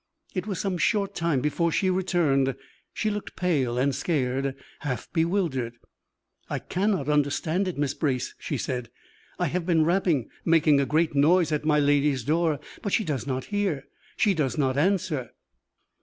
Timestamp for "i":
6.49-6.57, 9.37-9.45